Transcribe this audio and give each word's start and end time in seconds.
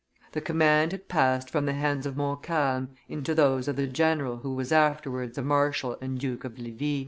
The 0.31 0.41
command 0.41 0.93
had 0.93 1.07
passed 1.09 1.47
from 1.51 1.67
the 1.67 1.73
hands 1.75 2.07
of 2.07 2.17
Montcalm 2.17 2.89
into 3.07 3.35
those 3.35 3.67
of 3.67 3.75
the 3.75 3.85
general 3.85 4.37
who 4.37 4.55
was 4.55 4.71
afterwards 4.71 5.37
a 5.37 5.43
marshal 5.43 5.95
and 6.01 6.17
Duke 6.19 6.43
of 6.43 6.57
Levis. 6.57 6.99